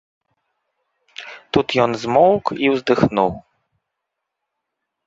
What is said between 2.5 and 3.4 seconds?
і ўздыхнуў.